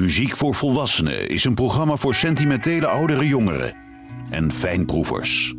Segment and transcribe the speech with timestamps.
[0.00, 3.74] Muziek voor Volwassenen is een programma voor sentimentele oudere jongeren
[4.30, 5.54] en fijnproevers.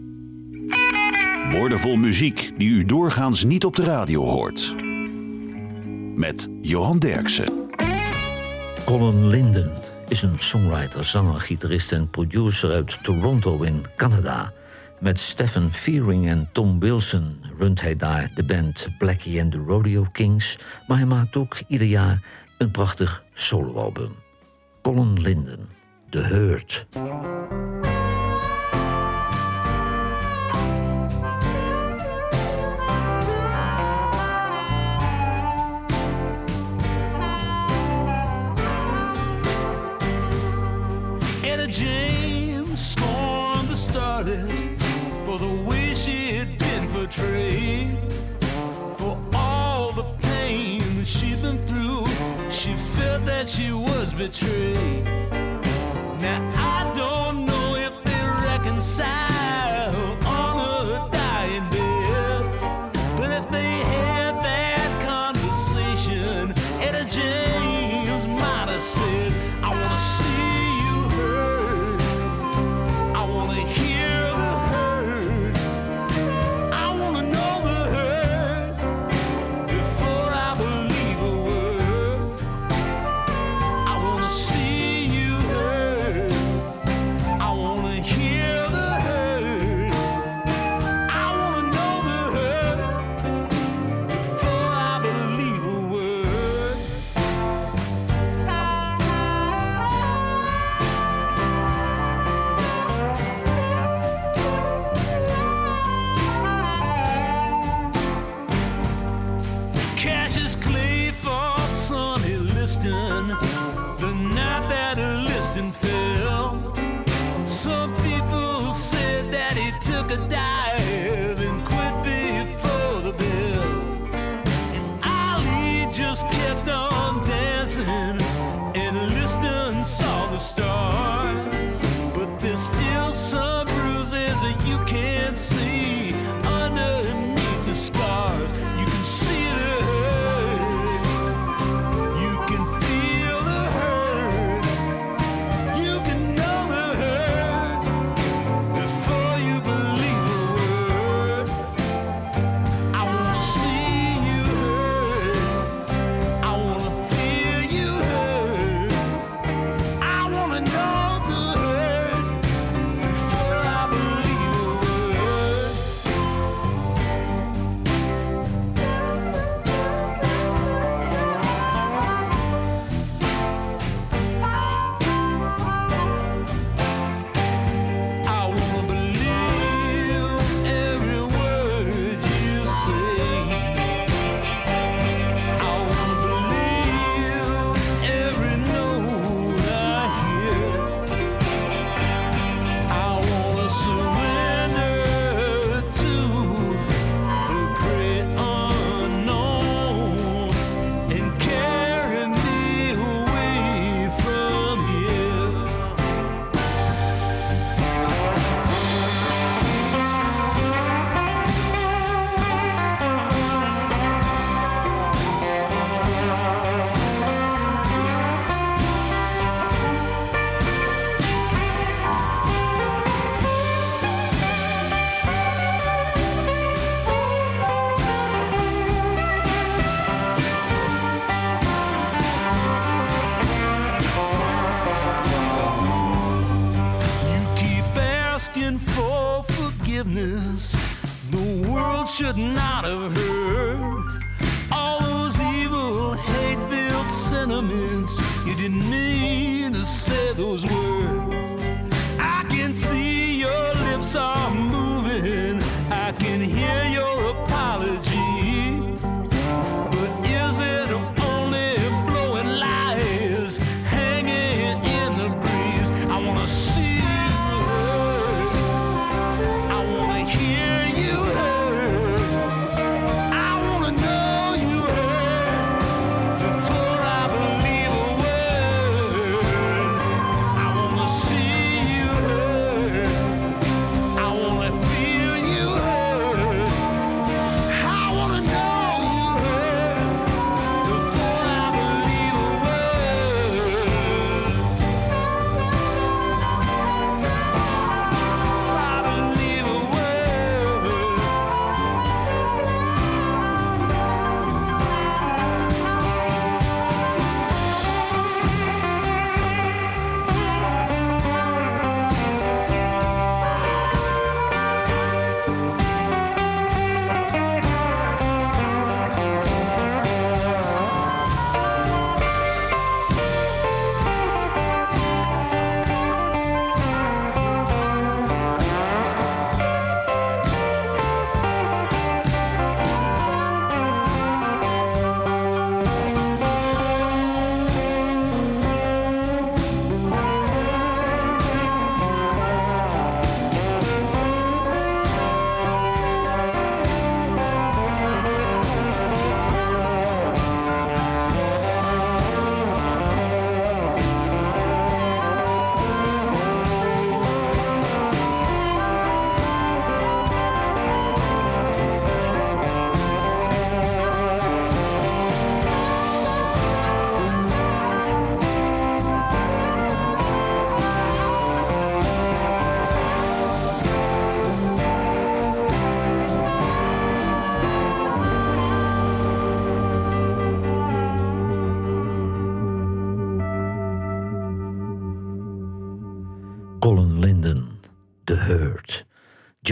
[1.52, 4.76] Woordenvol muziek die u doorgaans niet op de radio hoort.
[6.16, 7.70] Met Johan Derksen.
[8.86, 9.72] Colin Linden
[10.08, 14.54] is een songwriter, zanger, gitarist en producer uit Toronto in Canada.
[15.00, 20.06] Met Stephen Fearing en Tom Wilson runt hij daar de band Blackie and the Rodeo
[20.12, 22.24] Kings, maar hij maakt ook ieder jaar
[22.58, 24.21] een prachtig soloalbum.
[24.84, 25.70] Colin Linden,
[26.12, 26.86] The Hurt.
[41.72, 44.82] James scorned the starlet
[45.26, 48.01] for the way she had been portrayed.
[52.62, 55.04] She felt that she was betrayed.
[56.22, 59.31] Now I don't know if they reconciled.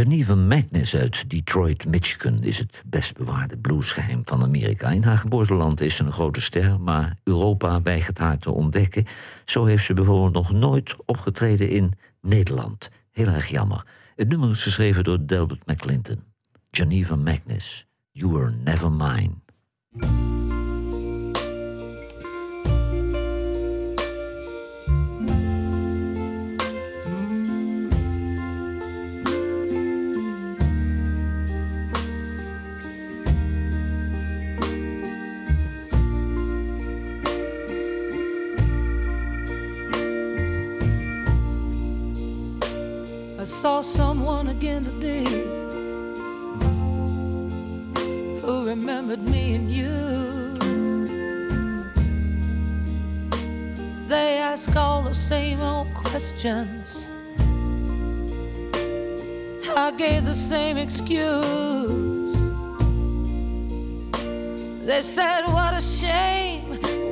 [0.10, 4.90] Geneva Magnus uit Detroit, Michigan is het best bewaarde bluesgeheim van Amerika.
[4.90, 9.06] In haar geboorteland is ze een grote ster, maar Europa weigert haar te ontdekken.
[9.46, 12.90] Zo heeft ze bijvoorbeeld nog nooit opgetreden in Nederland.
[13.12, 13.86] Heel erg jammer.
[14.16, 16.24] Het nummer is geschreven door Delbert McClinton.
[16.72, 20.38] Geneva Magnus, You Were Never Mine.
[43.62, 45.26] Saw someone again today
[48.40, 50.58] who remembered me and you.
[54.08, 57.06] They ask all the same old questions.
[59.76, 62.38] I gave the same excuse.
[64.86, 66.64] They said, What a shame,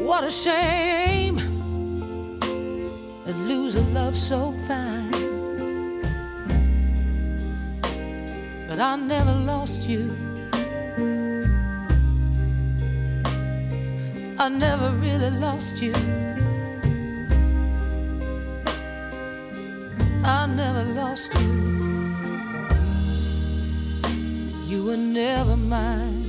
[0.05, 1.39] what a shame
[3.25, 5.06] to lose a love so fine.
[8.77, 10.07] But I never lost you.
[14.37, 15.93] I never really lost you.
[20.23, 21.49] I never lost you.
[24.67, 26.23] You were never mine.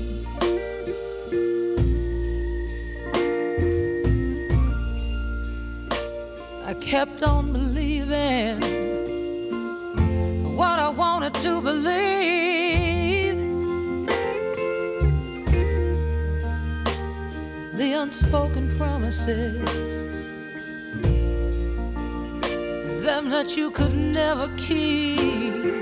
[6.64, 8.60] I kept on believing
[10.56, 12.17] what I wanted to believe.
[18.08, 19.52] Unspoken promises,
[23.04, 25.74] them that you could never keep.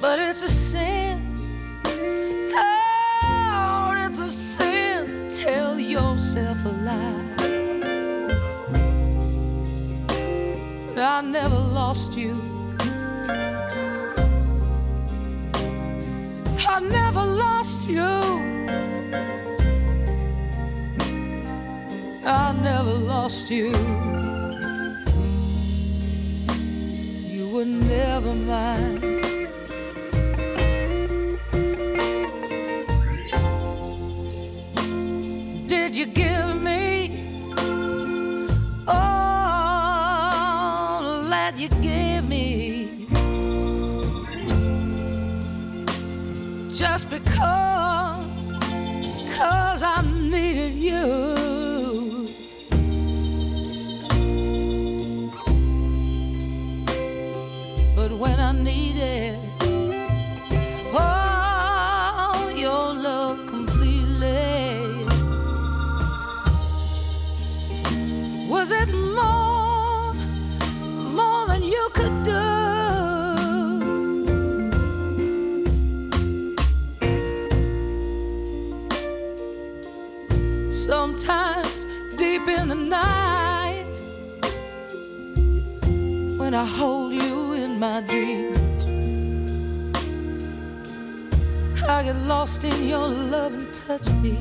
[0.00, 1.36] But it's a sin.
[2.56, 5.30] Oh, it's a sin.
[5.30, 7.36] Tell yourself a lie.
[10.96, 12.34] I never lost you.
[16.68, 18.50] I never lost you.
[22.24, 23.74] I never lost you.
[27.34, 29.00] You were never mine.
[35.66, 37.10] Did you give me
[38.86, 39.82] all
[41.28, 43.06] that you gave me?
[46.72, 47.79] Just because,
[49.80, 51.59] cause I needed you.
[86.50, 88.58] When I hold you in my dreams,
[91.88, 94.36] I get lost in your love and touch me.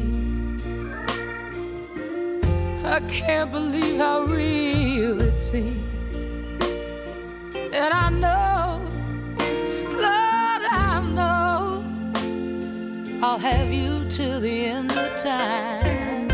[2.83, 5.77] I can't believe how real it seems.
[7.53, 8.81] And I know,
[10.07, 11.83] Lord, I know
[13.21, 16.27] I'll have you till the end of time.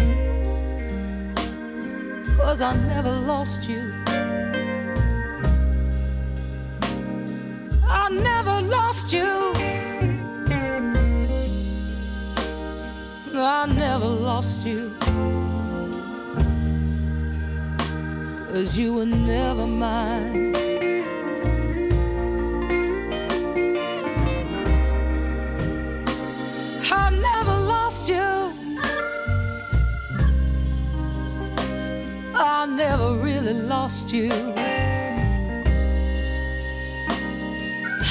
[2.38, 4.05] Cause I never lost you.
[8.66, 9.54] Lost you.
[13.38, 14.92] I never lost you.
[18.52, 20.56] Cause you were never mine.
[26.92, 28.54] I never lost you.
[32.34, 34.32] I never really lost you.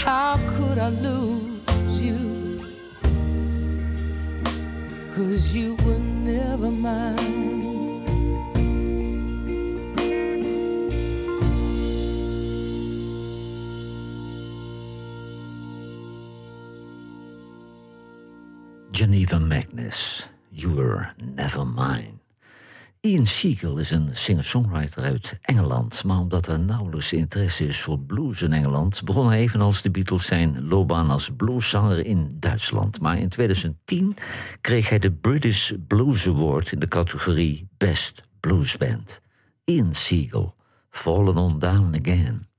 [0.04, 2.60] How could I lose you?
[5.16, 7.64] Cause you were never mine.
[18.92, 22.20] Geneva Magnus, You Were Never Mine.
[23.04, 26.04] Ian Siegel is een singer-songwriter uit Engeland.
[26.04, 30.26] Maar omdat er nauwelijks interesse is voor blues in Engeland, begon hij evenals de Beatles
[30.26, 33.00] zijn loopbaan als blueszanger in Duitsland.
[33.00, 34.16] Maar in 2010
[34.60, 39.20] kreeg hij de British Blues Award in de categorie Best Blues Band.
[39.64, 40.54] Ian Siegel,
[40.90, 42.53] Fallen On Down Again.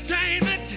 [0.00, 0.74] entertainment.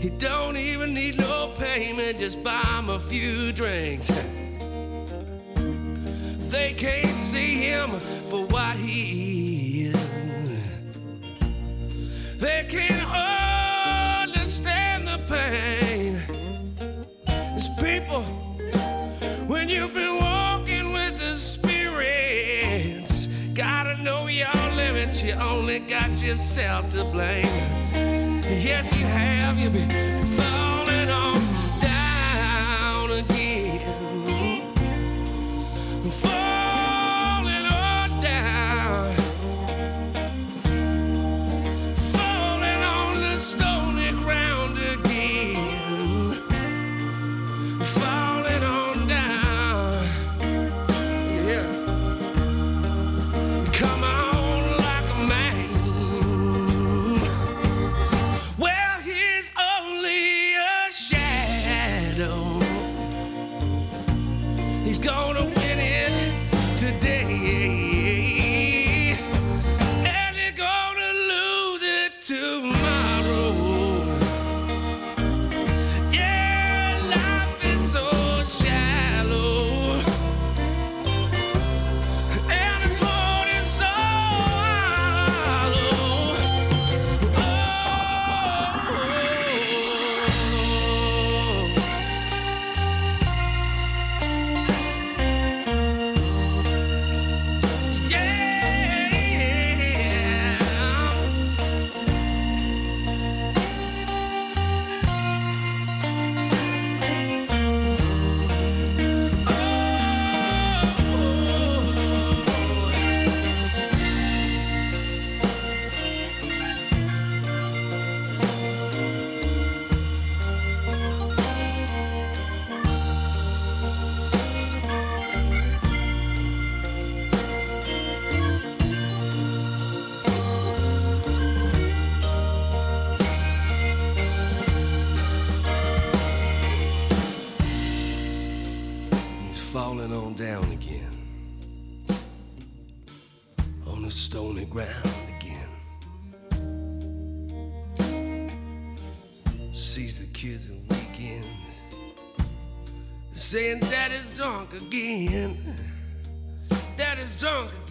[0.00, 4.10] He don't even need no payment, just buy him a few drinks.
[26.26, 27.46] yourself to blame.
[28.60, 29.56] Yes, you have.
[29.60, 30.25] You've been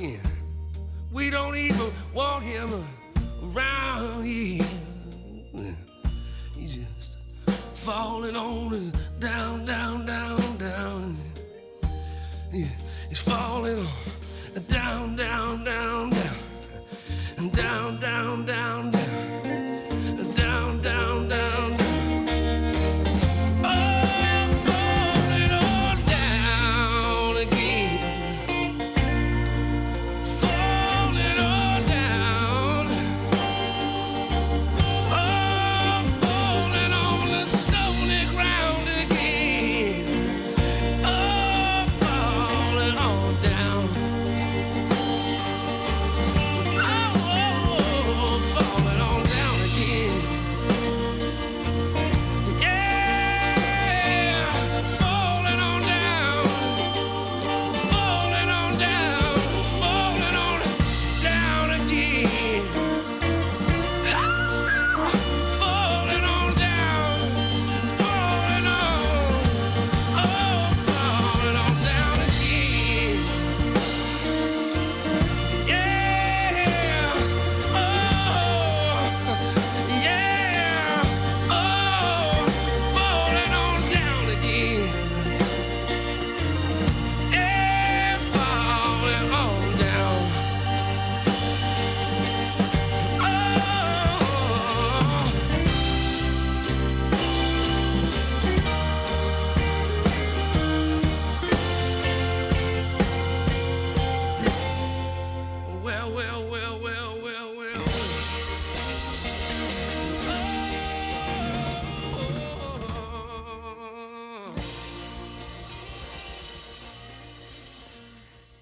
[0.06, 0.22] again.
[1.12, 2.86] We don't even want him
[3.44, 4.64] around here.
[6.56, 7.18] He's just
[7.76, 11.18] falling on us, down, down, down, down.
[12.52, 12.68] Yeah,
[13.10, 13.88] he's falling on
[14.68, 18.92] down, down, down, down, down, down, down.
[18.92, 19.05] down.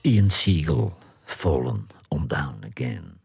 [0.06, 3.20] Ian Siegel, Fallen on Down Again.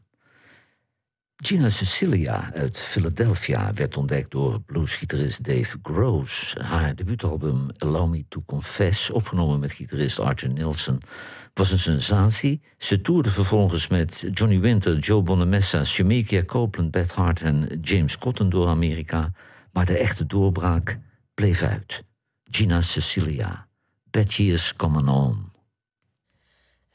[1.36, 6.54] Gina Cecilia uit Philadelphia werd ontdekt door bluesgitarist Dave Gross.
[6.58, 11.02] Haar debuutalbum Allow Me to Confess, opgenomen met gitarist Archer Nilsson,
[11.54, 12.60] was een sensatie.
[12.76, 18.48] Ze toerde vervolgens met Johnny Winter, Joe Bonamessa, Shemekia Copeland, Beth Hart en James Cotton
[18.48, 19.32] door Amerika.
[19.72, 20.98] Maar de echte doorbraak
[21.34, 22.04] bleef uit.
[22.50, 23.68] Gina Cecilia,
[24.10, 25.56] Bad Years Coming On.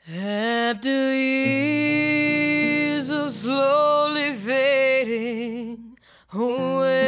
[0.05, 5.97] After years of slowly fading
[6.33, 6.99] away,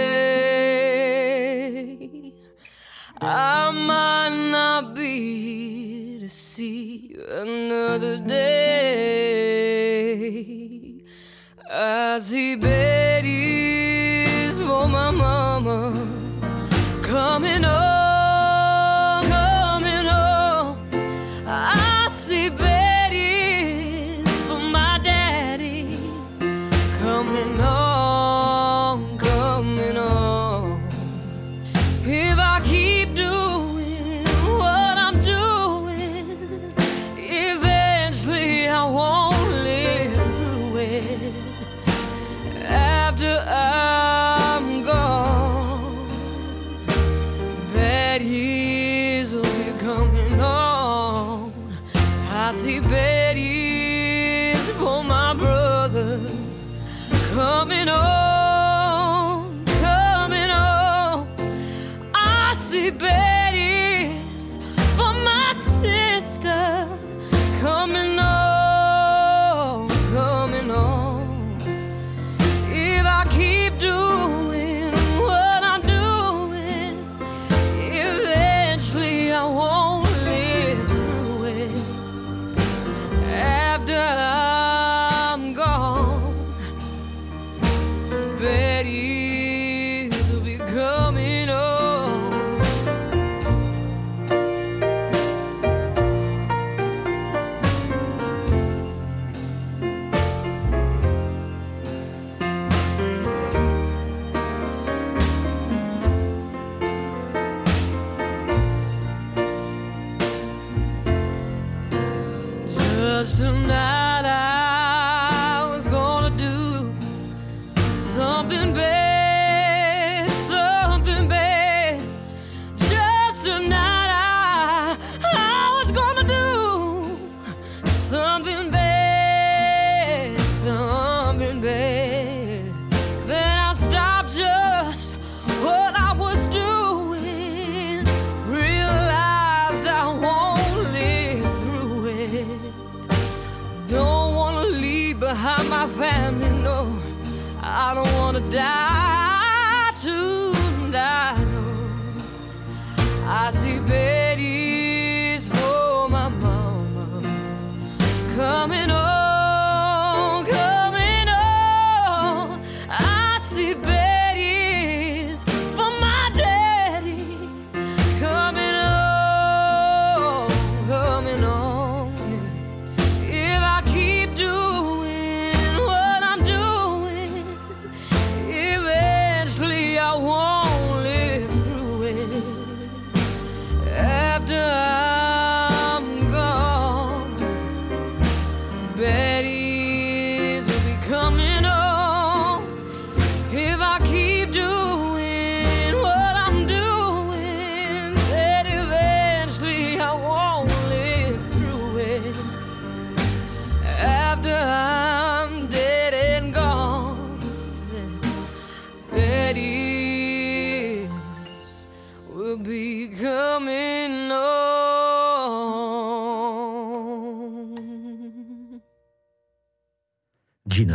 [3.19, 9.43] I might not be here to see another day.
[11.69, 13.27] I see Betty's
[14.62, 15.91] for my mama
[17.03, 17.85] coming up.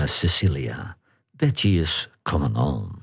[0.07, 0.97] Cecilia,
[1.31, 3.03] Bad Years Coming On.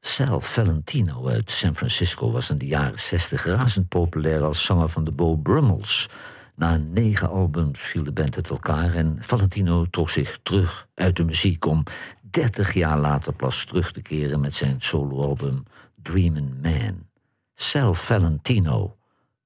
[0.00, 5.04] Sal Valentino uit San Francisco was in de jaren 60 razend populair als zanger van
[5.04, 6.08] de Bo Brummels.
[6.54, 11.24] Na negen albums viel de band uit elkaar en Valentino trok zich terug uit de
[11.24, 11.82] muziek om
[12.30, 15.62] 30 jaar later pas terug te keren met zijn soloalbum
[16.02, 17.06] Dreamin' Man.
[17.54, 18.96] Sal Valentino,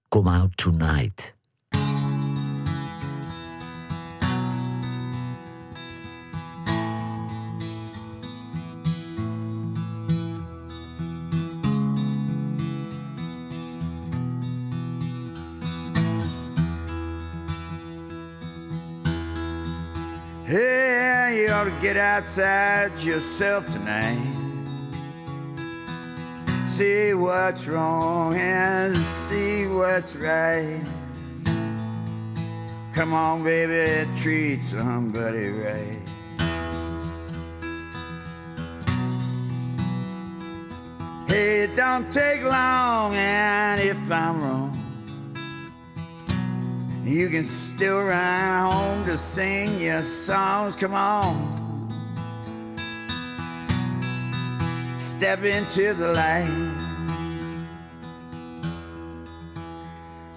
[0.09, 1.38] Come Out Tonight.
[21.81, 24.37] Get outside yourself tonight.
[26.66, 30.79] See what's wrong and see what's right.
[32.93, 36.03] Come on, baby, treat somebody right.
[41.29, 44.77] Hey, it don't take long, and if I'm wrong,
[47.05, 50.77] you can still run home to sing your songs.
[50.77, 51.60] Come on,
[55.20, 56.48] step into the light.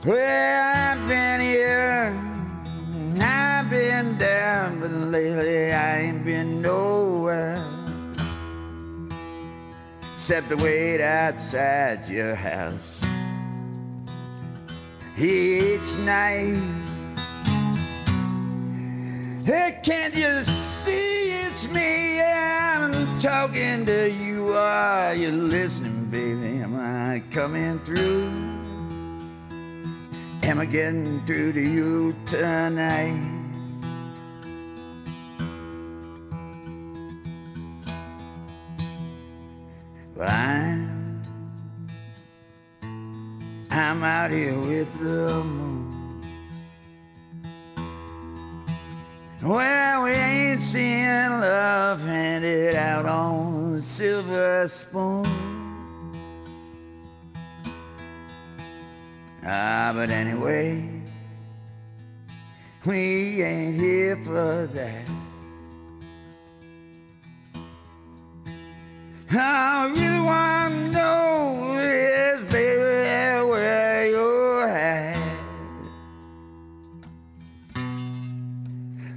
[0.05, 2.13] Well, I've been here,
[3.21, 7.63] I've been there, but lately I ain't been nowhere
[10.15, 13.01] except to wait outside your house
[15.17, 16.61] each night.
[19.45, 20.43] Hey, can't you
[20.83, 22.21] see it's me?
[22.21, 24.53] I'm talking to you.
[24.53, 26.61] Are you listening, baby?
[26.61, 28.27] Am I coming through?
[30.43, 33.29] Am I getting through to you tonight?
[40.15, 41.21] Well, I'm,
[43.71, 45.92] I'm out here with the moon.
[49.43, 55.25] Well, we ain't seeing love handed out on a silver spoon.
[59.45, 60.89] Ah, but anyway,
[62.85, 65.09] we ain't here for that.
[69.29, 72.62] I really want to know is, baby,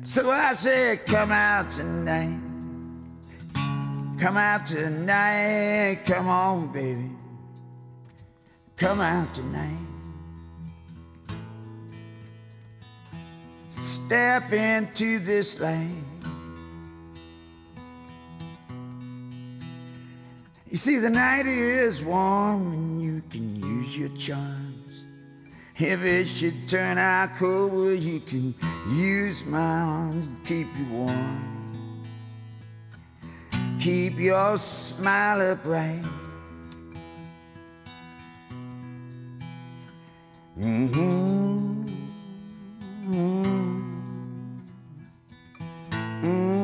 [0.07, 2.39] So I said, come out tonight.
[4.21, 6.03] Come out tonight.
[6.07, 7.11] Come on, baby.
[8.77, 9.85] Come out tonight.
[13.69, 16.05] Step into this lane.
[20.71, 24.66] You see, the night is warm and you can use your charms.
[25.79, 28.55] If it should turn out cold, well, you can
[28.89, 32.03] use my arms and keep you warm.
[33.79, 36.03] Keep your smile upright.
[40.59, 41.85] Mm-hmm.
[43.11, 43.77] Mm-hmm.
[45.93, 46.56] Mm-hmm.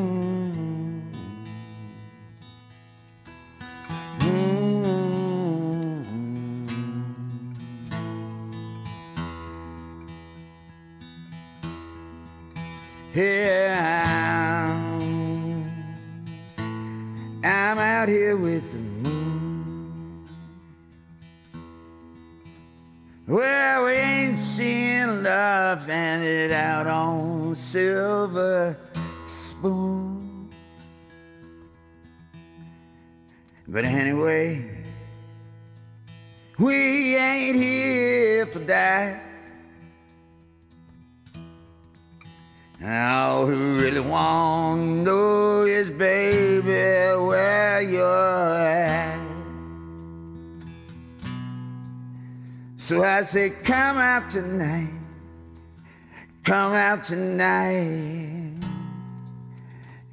[57.02, 58.52] Out tonight.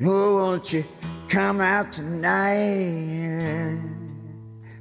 [0.02, 0.84] Oh, won't you
[1.28, 3.80] come out tonight?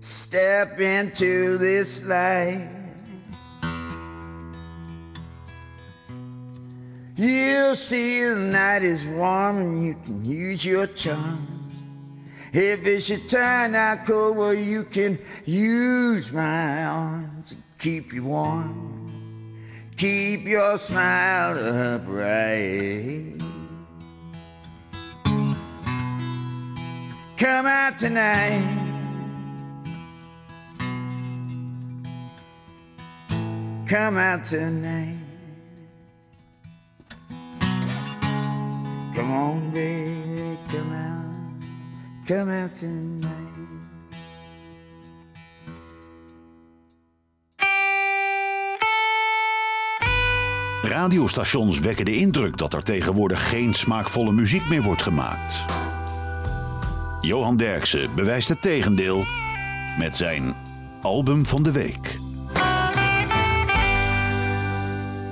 [0.00, 2.70] Step into this light.
[7.16, 11.82] You'll see the night is warm and you can use your charms.
[12.52, 18.24] If it should turn out cold, well, you can use my arms and keep you
[18.24, 18.97] warm.
[19.98, 23.42] Keep your smile upright.
[27.36, 28.62] Come out tonight.
[33.88, 35.18] Come out tonight.
[39.16, 42.24] Come on, baby, come out.
[42.24, 43.47] Come out tonight.
[50.82, 55.64] Radiostations wekken de indruk dat er tegenwoordig geen smaakvolle muziek meer wordt gemaakt.
[57.20, 59.24] Johan Derksen bewijst het tegendeel
[59.98, 60.54] met zijn
[61.02, 62.16] album van de week.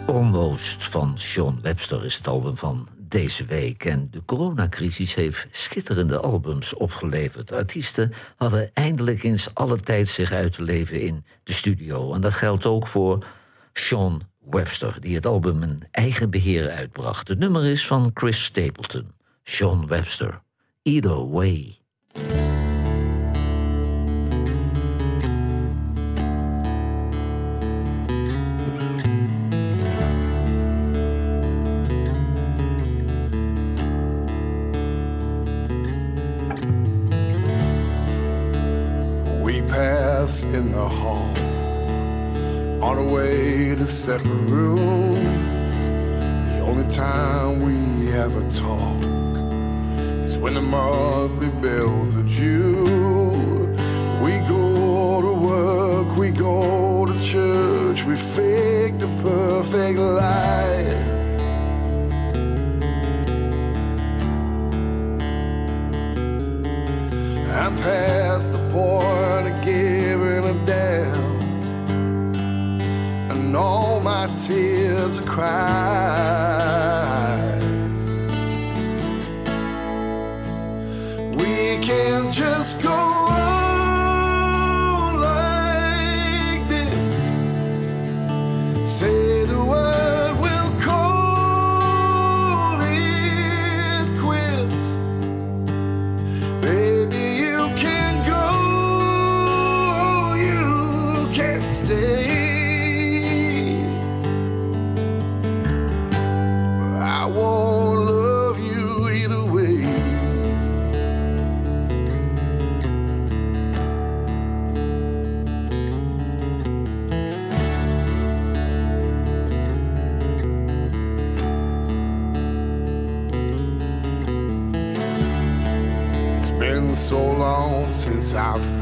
[0.07, 3.85] Almost van Sean Webster is het album van deze week.
[3.85, 7.53] En de coronacrisis heeft schitterende albums opgeleverd.
[7.53, 12.15] Artiesten hadden eindelijk eens alle tijd zich uit te leven in de studio.
[12.15, 13.27] En dat geldt ook voor
[13.73, 17.29] Sean Webster, die het album in eigen beheer uitbracht.
[17.29, 19.13] Het nummer is van Chris Stapleton.
[19.43, 20.43] Sean Webster.
[20.83, 21.79] Either way.
[39.43, 41.46] We pass in the hall
[42.87, 45.75] on our way to separate rooms.
[46.51, 49.03] The only time we ever talk
[50.25, 53.75] is when the monthly bills are due.
[54.23, 61.17] We go to work, we go to church, we fake the perfect life.
[67.51, 69.66] I'm past the point
[74.37, 75.97] tears are crying.
[81.37, 83.16] We can't just go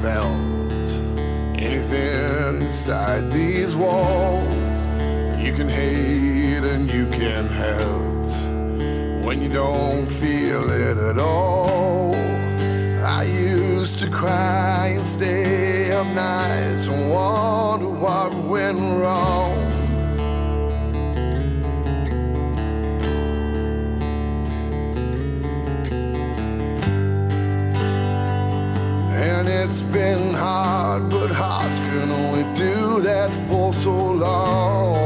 [0.04, 0.90] felt
[1.56, 4.78] anything inside these walls.
[5.42, 8.28] You can hate and you can hurt
[9.24, 12.14] when you don't feel it at all.
[13.20, 19.73] I used to cry and stay up nights and wonder what went wrong.
[29.64, 35.03] It's been hard, but hearts can only do that for so long.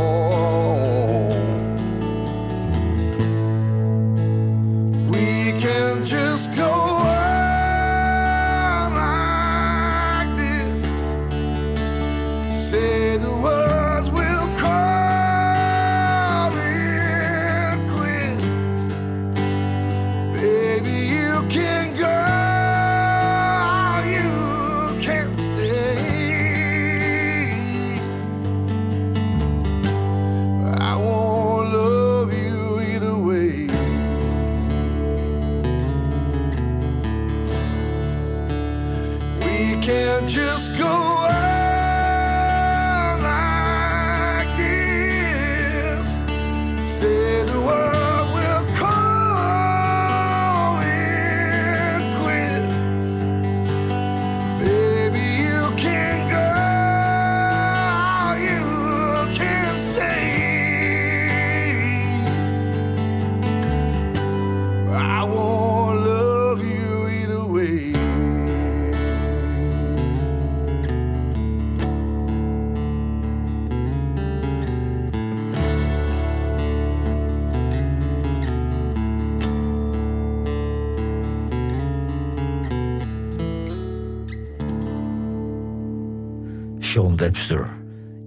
[86.81, 87.69] Sean Webster,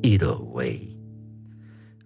[0.01, 0.95] Either Way.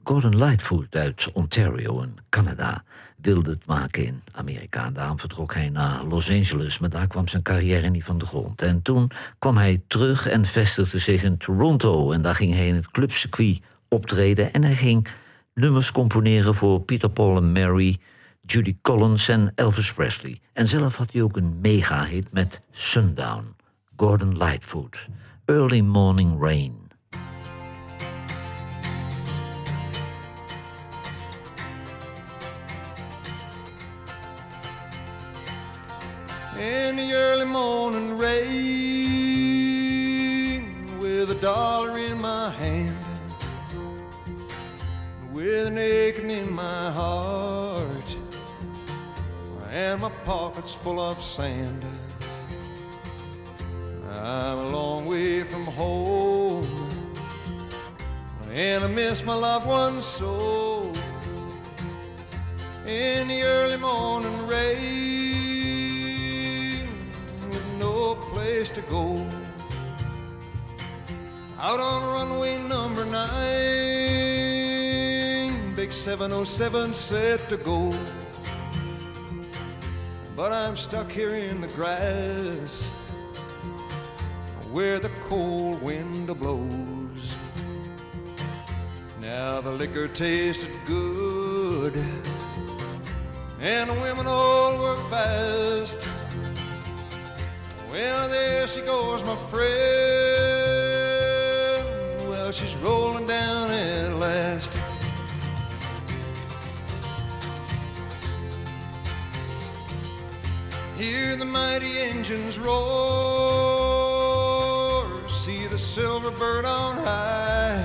[0.03, 2.83] Gordon Lightfoot uit Ontario in Canada
[3.21, 4.89] wilde het maken in Amerika.
[4.89, 8.61] Daarom vertrok hij naar Los Angeles, maar daar kwam zijn carrière niet van de grond.
[8.61, 12.11] En toen kwam hij terug en vestigde zich in Toronto.
[12.11, 14.53] En daar ging hij in het clubcircuit optreden.
[14.53, 15.07] En hij ging
[15.53, 17.99] nummers componeren voor Peter Paul en Mary,
[18.41, 20.39] Judy Collins en Elvis Presley.
[20.53, 23.55] En zelf had hij ook een mega-hit met Sundown,
[23.95, 25.07] Gordon Lightfoot,
[25.47, 26.89] Early Morning Rain.
[36.57, 38.55] in the early morning rain
[40.99, 42.97] with a dollar in my hand
[45.31, 48.17] with an aching in my heart
[49.69, 51.85] and my pockets full of sand.
[54.11, 56.67] I'm a long way from home,
[58.51, 60.91] and I miss my loved ones so.
[62.85, 64.85] In the early morning rain,
[67.49, 69.25] with no place to go.
[71.59, 73.25] Out on runway number nine,
[75.75, 77.91] big 707 set to go.
[80.35, 82.91] But I'm stuck here in the grass
[84.75, 87.35] where the cold wind blows.
[89.21, 91.95] Now the liquor tasted good,
[93.61, 96.09] and the women all were fast.
[97.89, 99.71] Well, there she goes, my friend.
[102.27, 104.77] Well, she's rolling down at last.
[110.97, 113.74] Hear the mighty engines roar,
[115.95, 117.81] silver bird on high.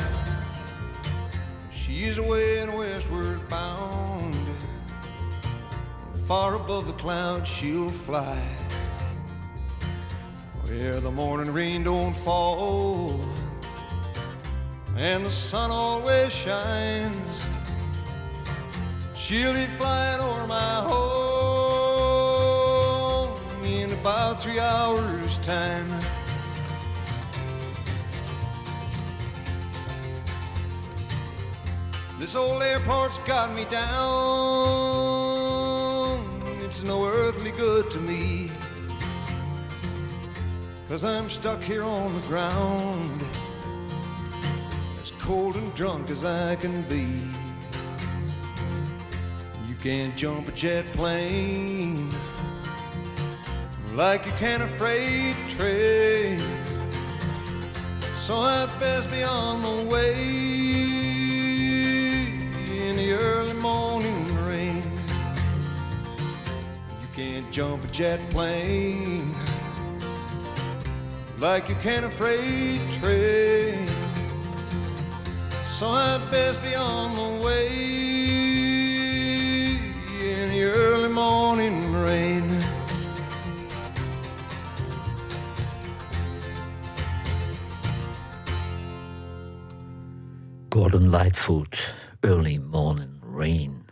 [1.72, 4.36] She's away and westward bound,
[6.26, 8.42] far above the clouds she'll fly.
[10.64, 13.20] Where the morning rain don't fall,
[14.96, 17.46] and the sun always shines.
[19.14, 21.30] She'll be flying over my home
[23.64, 25.86] in about three hours' time.
[32.20, 33.88] This old airport's got me down.
[36.62, 38.50] It's no earthly good to me.
[40.86, 43.22] Cause I'm stuck here on the ground,
[45.00, 47.08] as cold and drunk as I can be.
[49.66, 52.10] You can't jump a jet plane
[53.94, 56.38] like you can a freight train.
[58.26, 60.59] So I'd best be on the way
[63.72, 64.82] morning rain.
[67.02, 69.32] You can't jump a jet plane
[71.38, 73.86] like you can a freight train.
[75.78, 77.68] So I'd best be on the way
[80.32, 82.46] in the early morning rain.
[90.70, 91.74] Gordon Lightfoot,
[92.22, 92.79] Early Morning
[93.40, 93.84] Rain.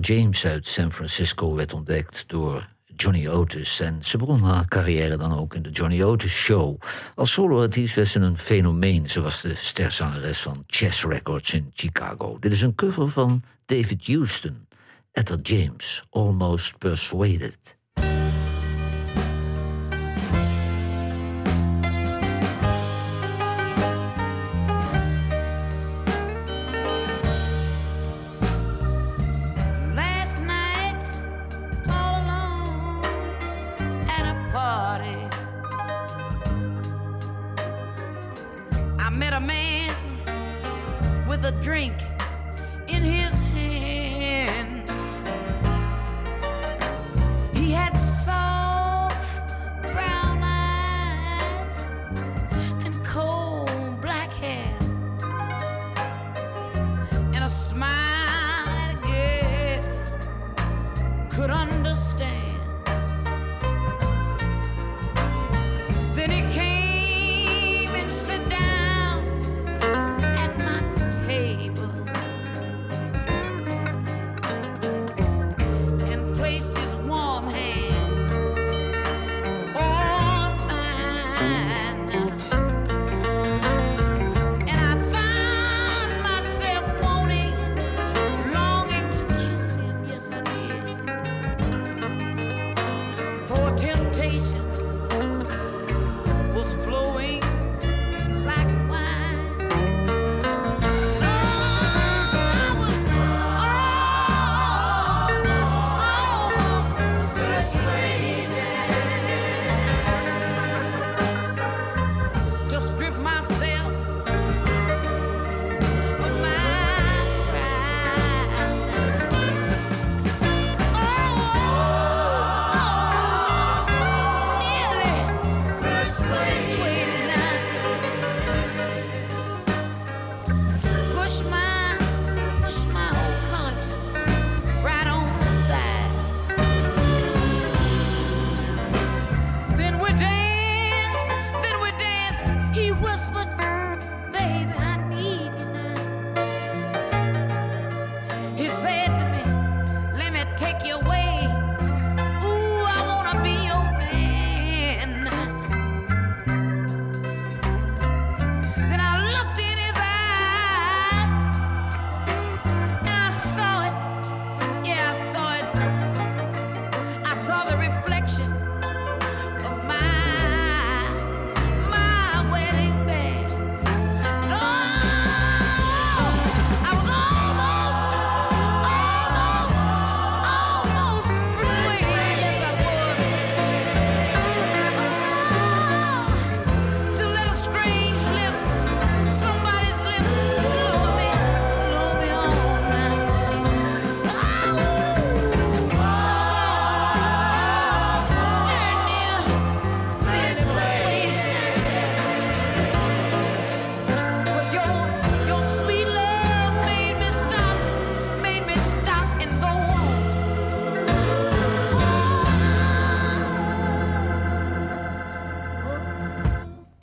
[0.00, 3.80] James uit San Francisco werd ontdekt door Johnny Otis.
[3.80, 6.80] En ze begon haar carrière dan ook in de Johnny Otis Show.
[7.14, 9.08] Als soloartiest werd ze een fenomeen.
[9.08, 12.36] Ze was de sterzangeres van Chess Records in Chicago.
[12.38, 14.68] Dit is een cover van David Houston.
[15.12, 17.79] Etta James, Almost Persuaded.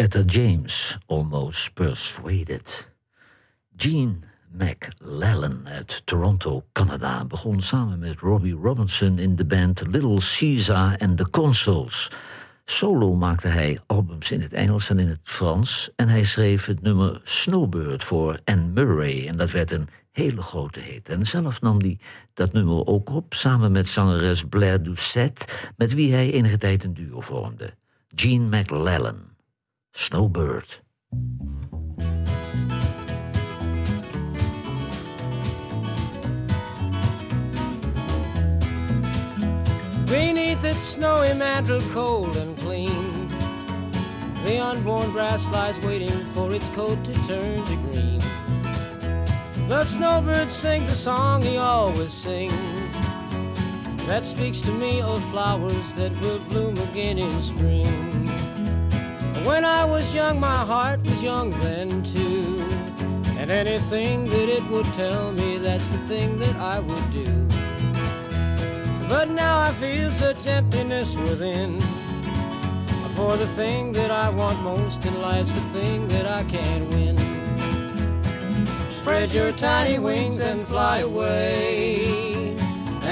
[0.07, 2.95] Etta James, Almost Persuaded.
[3.75, 4.19] Gene
[4.51, 11.17] McLellan uit Toronto, Canada, begon samen met Robbie Robinson in de band Little Caesar and
[11.17, 12.11] the Consuls.
[12.65, 16.81] Solo maakte hij albums in het Engels en in het Frans en hij schreef het
[16.81, 21.09] nummer Snowbird voor Anne Murray en dat werd een hele grote hit.
[21.09, 21.99] En zelf nam hij
[22.33, 25.45] dat nummer ook op samen met zangeres Blair Doucette,
[25.77, 27.73] met wie hij enige tijd een duo vormde.
[28.15, 29.35] Gene McLellan,
[29.99, 30.63] Snowbird.
[40.05, 43.27] Beneath its snowy mantle, cold and clean,
[44.45, 48.21] the unborn grass lies waiting for its coat to turn to green.
[49.67, 52.93] The snowbird sings a song he always sings
[54.05, 58.46] that speaks to me of flowers that will bloom again in spring.
[59.47, 62.59] When I was young, my heart was young then too.
[63.39, 67.31] And anything that it would tell me, that's the thing that I would do.
[69.07, 71.79] But now I feel such emptiness within.
[73.15, 77.15] For the thing that I want most in life's the thing that I can't win.
[78.91, 82.57] Spread your tiny wings and fly away.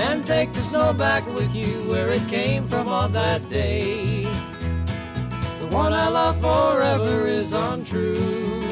[0.05, 4.34] And take the snow back with you where it came from on that day.
[5.75, 8.63] One I love forever is untrue.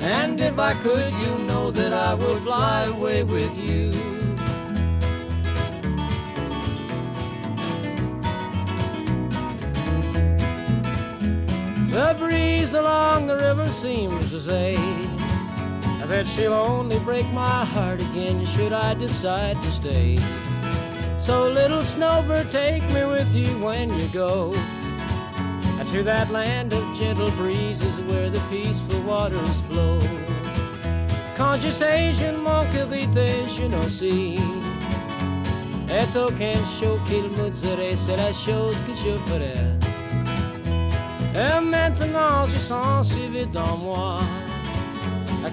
[0.00, 3.92] And if I could, you know that I would fly away with you.
[11.92, 14.74] The breeze along the river seems to say
[16.06, 20.18] that she'll only break my heart again should I decide to stay.
[21.18, 24.52] So, little snowbird, take me with you when you go
[25.90, 29.98] to that land of gentle breezes where the peaceful waters flow.
[31.36, 33.18] Quand je sais, je ne manque vite,
[33.48, 33.64] je.
[35.92, 39.66] Et aucun show qu'il dirait, c'est la chose que je ferais.
[41.34, 44.20] Et maintenant, je sens si vite dans moi.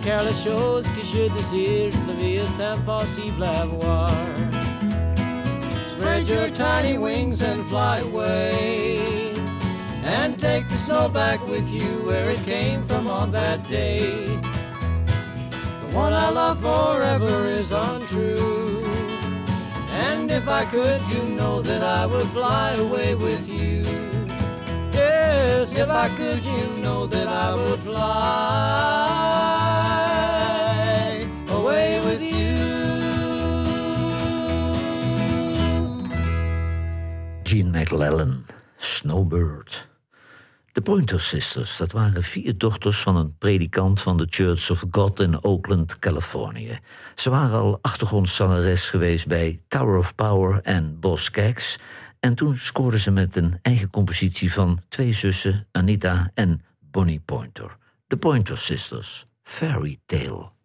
[0.04, 4.12] Car les choses que je désire, la vie est impossible à voir.
[5.90, 9.07] Spread your tiny wings and fly away
[10.08, 14.26] and take the snow back with you where it came from on that day.
[15.82, 18.86] The one I love forever is untrue.
[19.92, 23.84] And if I could, you know that I would fly away with you.
[24.94, 27.98] Yes, if I could, you know that I would fly
[31.50, 32.56] away with you.
[37.44, 38.46] Gene MacLellan,
[38.78, 39.76] Snowbird.
[40.78, 45.20] De Pointer Sisters, dat waren vier dochters van een predikant van de Church of God
[45.20, 46.80] in Oakland, Californië.
[47.16, 51.80] Ze waren al achtergrondzangeres geweest bij Tower of Power en Boss Cags.
[52.20, 57.78] En toen scoorden ze met een eigen compositie van twee zussen, Anita en Bonnie Pointer.
[58.08, 60.57] De Pointer Sisters, Fairy Tale.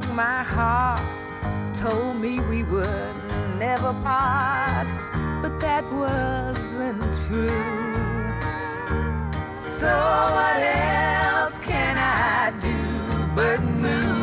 [0.00, 1.00] broke my heart,
[1.74, 3.14] told me we would
[3.58, 4.86] never part,
[5.42, 7.48] but that wasn't true.
[9.54, 14.19] So what else can I do but move?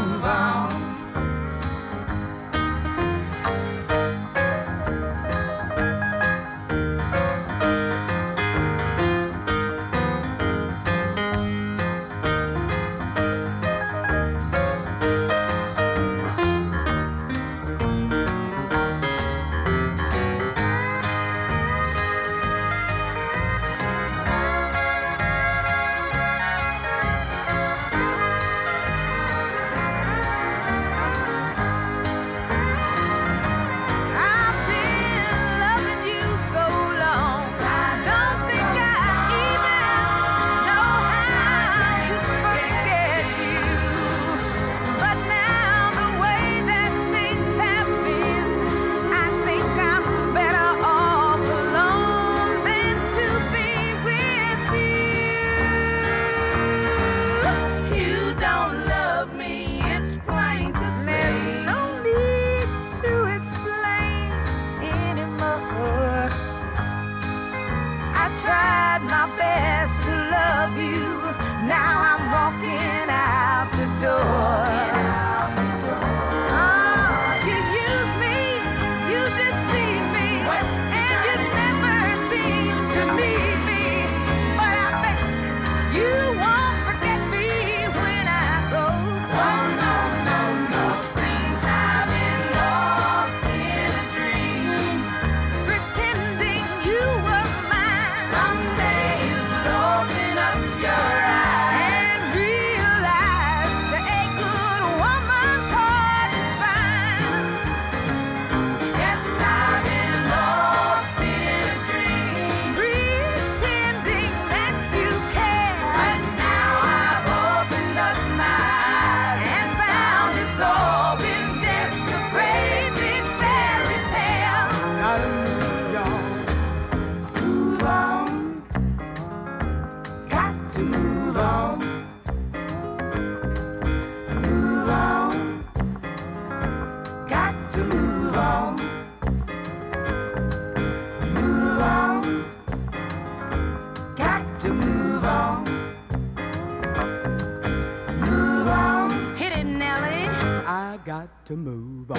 [151.08, 152.18] got to move on.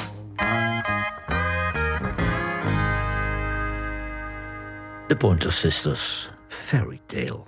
[5.09, 7.47] The Pointer Sisters, Fairy Tale.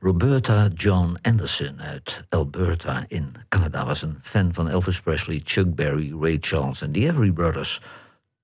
[0.00, 6.12] Roberta John Anderson uit Alberta in Canada was een fan van Elvis Presley, Chuck Berry,
[6.20, 7.80] Ray Charles en de Every Brothers.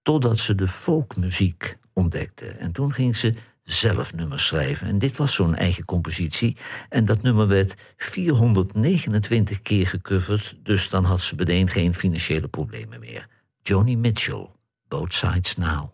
[0.02, 2.46] Totdat ze de folkmuziek ontdekte.
[2.46, 3.34] En toen ging ze
[3.64, 4.86] zelf nummers schrijven.
[4.86, 6.56] En dit was zo'n eigen compositie.
[6.88, 13.00] En dat nummer werd 429 keer gecoverd, dus dan had ze meteen geen financiële problemen
[13.00, 13.28] meer.
[13.62, 14.48] Johnny Mitchell,
[14.88, 15.90] Both Sides Now.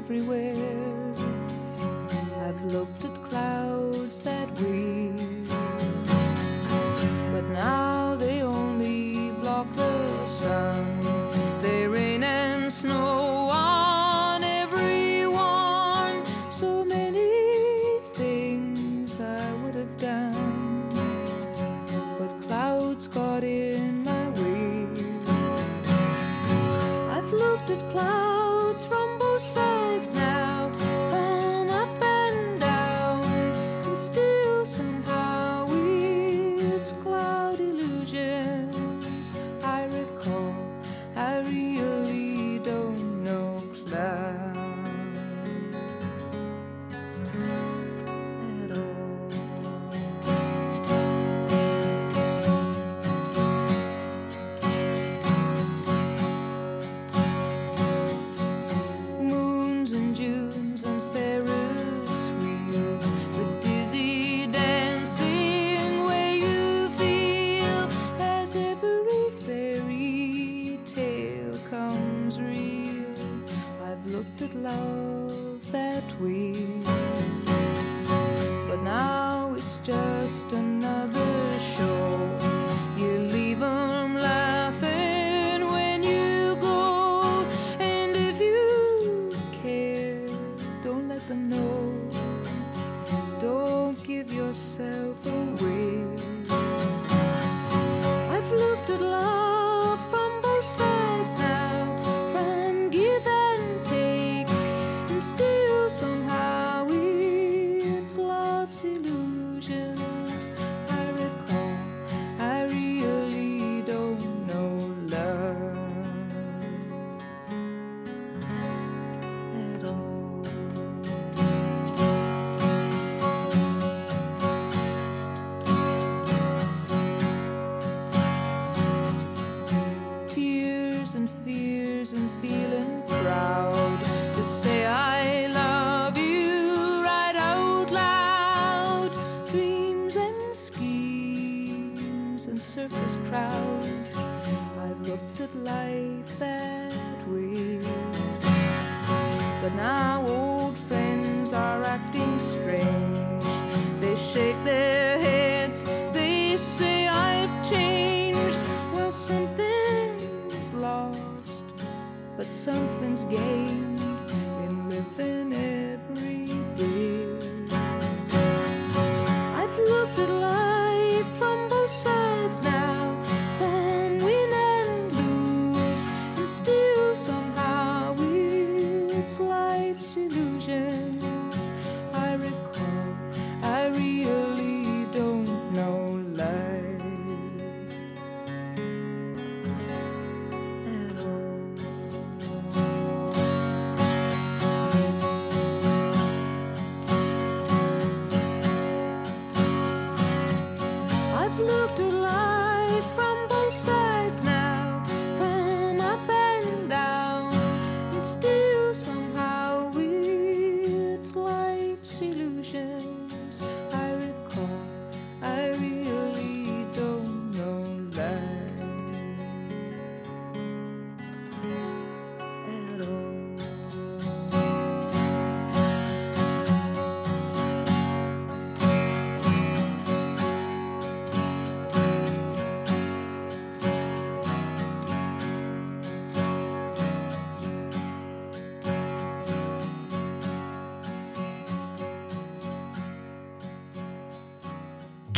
[0.00, 0.99] everywhere.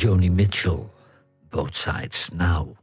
[0.03, 0.91] Joni Mitchell,
[1.49, 2.77] Both Sides Now.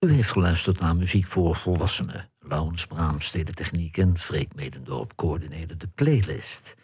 [0.00, 2.30] U heeft geluisterd naar muziek voor volwassenen.
[2.40, 6.74] Laurens Braams deed de techniek en Freek Medendorp coördineerde de playlist.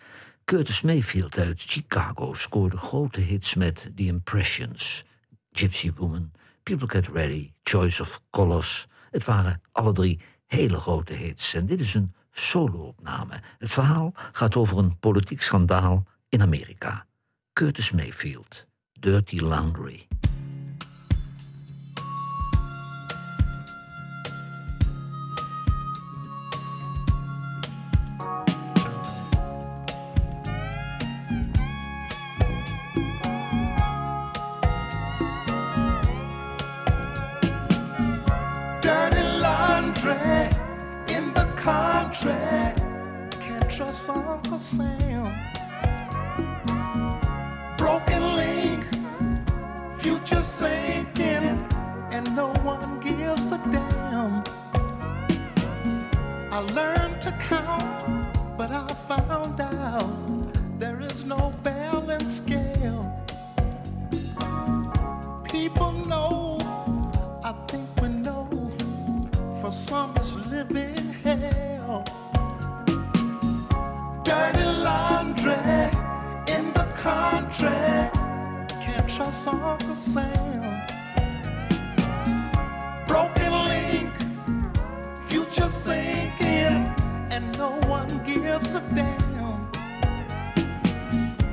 [0.44, 5.04] Curtis Mayfield uit Chicago scoorde grote hits met The Impressions,
[5.50, 8.86] Gypsy Woman, People Get Ready, Choice of Colors.
[9.10, 13.42] Het waren alle drie hele grote hits en dit is een solo-opname.
[13.58, 17.06] Het verhaal gaat over een politiek schandaal in Amerika.
[17.52, 18.68] Curtis Mayfield,
[19.02, 20.06] Dirty Laundry.
[38.82, 40.12] Dirty laundry
[41.08, 42.34] in the country.
[43.40, 45.59] Can't trust Uncle Sam.
[50.02, 51.68] Future sinking,
[52.10, 54.42] and no one gives a damn.
[56.50, 63.04] I learned to count, but I found out there is no balance scale.
[65.44, 66.58] People know,
[67.44, 68.48] I think we know,
[69.60, 72.04] for some it's living hell.
[74.24, 75.60] Dirty laundry
[76.46, 78.19] in the country, can't
[79.20, 80.82] trust Uncle Sam.
[83.06, 84.14] Broken link,
[85.26, 86.88] future sinking,
[87.30, 89.70] and no one gives a damn.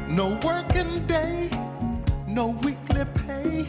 [0.07, 1.49] No working day,
[2.25, 3.65] no weekly pay,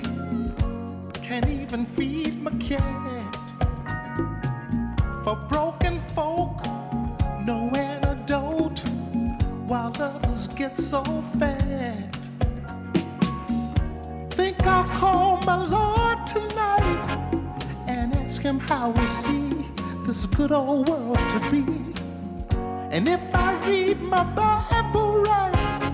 [1.15, 3.35] can't even feed my cat.
[5.25, 6.65] For broken folk,
[7.45, 8.79] no antidote,
[9.67, 11.03] while others get so
[11.41, 12.18] fat.
[14.79, 17.05] I'll call my Lord tonight
[17.89, 19.51] and ask him how we see
[20.07, 21.65] this good old world to be.
[22.93, 25.93] And if I read my Bible right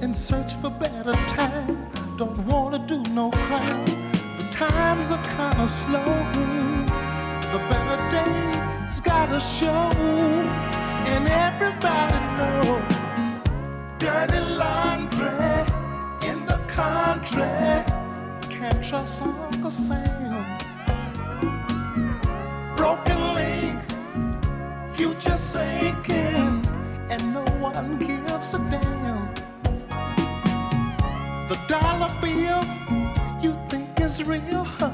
[0.00, 3.84] and search for better time, don't wanna do no crime.
[4.38, 6.12] The times are kinda slow.
[7.52, 9.92] The better days gotta show,
[11.12, 12.82] and everybody know.
[14.00, 15.28] Dirty laundry
[16.28, 17.87] in the country,
[18.58, 20.58] can't trust Uncle Sam.
[22.76, 23.78] Broken link,
[24.90, 26.66] future sinking,
[27.08, 29.32] and no one gives a damn.
[31.48, 32.64] The dollar bill
[33.40, 34.90] you think is real, huh?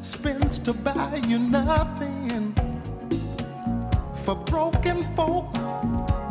[0.00, 2.54] Spends to buy you nothing.
[4.14, 5.54] For broken folk,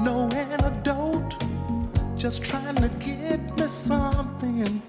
[0.01, 1.33] no antidote,
[2.15, 4.81] just trying to get me something.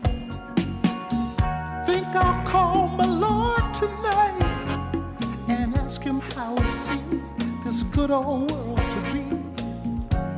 [1.95, 4.43] Think I'll call my Lord tonight
[5.47, 6.99] and ask him how he see
[7.65, 9.25] this good old world to be.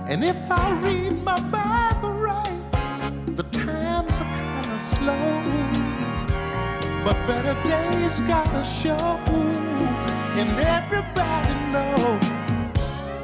[0.06, 2.60] And if I read my Bible right,
[3.38, 5.28] the times are kinda slow.
[7.06, 9.16] But better days gotta show,
[10.40, 12.20] and everybody know.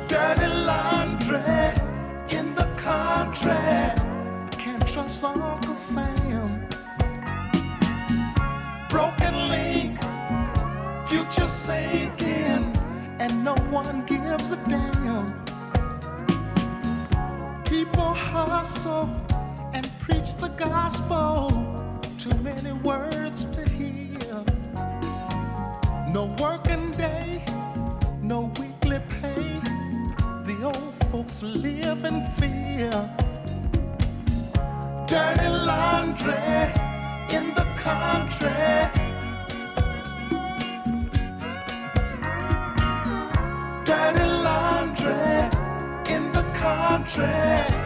[0.09, 1.69] Dirty laundry
[2.39, 3.93] in the country.
[4.63, 6.32] Can't trust Uncle Sam.
[11.13, 12.73] Future sinking,
[13.19, 15.35] and no one gives a damn.
[17.65, 19.11] People hustle
[19.75, 21.51] and preach the gospel.
[22.19, 24.43] Too many words to hear.
[26.09, 27.45] No working day,
[28.23, 29.61] no weekly pay.
[30.49, 32.93] The old folks live in fear.
[35.07, 36.63] Dirty laundry
[37.37, 39.02] in the country.
[46.99, 47.82] country.